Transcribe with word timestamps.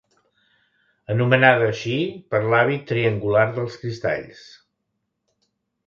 Anomenada 1.15 1.67
així 1.75 1.93
per 2.33 2.41
l’hàbit 2.47 2.89
triangular 2.95 3.47
dels 3.61 3.79
cristalls. 3.85 4.45